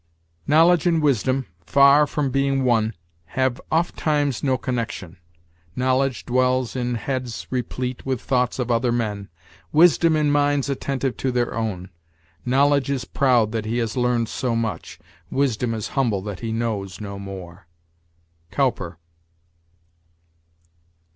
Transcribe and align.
"Knowledge 0.47 0.87
and 0.87 0.99
wisdom, 0.99 1.45
far 1.63 2.07
from 2.07 2.31
being 2.31 2.63
one, 2.63 2.95
Have 3.37 3.61
ofttimes 3.71 4.41
no 4.43 4.57
connection. 4.57 5.17
Knowledge 5.75 6.25
dwells 6.25 6.75
In 6.75 6.95
heads 6.95 7.45
replete 7.51 8.03
with 8.03 8.19
thoughts 8.19 8.57
of 8.57 8.71
other 8.71 8.91
men; 8.91 9.29
Wisdom 9.71 10.15
in 10.15 10.31
minds 10.31 10.69
attentive 10.69 11.17
to 11.17 11.31
their 11.31 11.53
own. 11.53 11.91
Knowledge 12.47 12.89
is 12.89 13.05
proud 13.05 13.51
that 13.51 13.65
he 13.65 13.77
has 13.77 13.95
learned 13.95 14.27
so 14.27 14.55
much; 14.55 14.97
Wisdom 15.29 15.71
is 15.75 15.89
humble 15.89 16.23
that 16.23 16.39
he 16.39 16.51
knows 16.51 16.99
no 16.99 17.19
more." 17.19 17.67
Cowper. 18.49 18.97